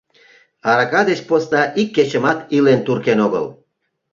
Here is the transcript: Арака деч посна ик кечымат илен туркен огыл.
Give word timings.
Арака 0.69 1.01
деч 1.09 1.19
посна 1.29 1.61
ик 1.81 1.89
кечымат 1.95 2.39
илен 2.55 2.79
туркен 2.85 3.19
огыл. 3.25 3.45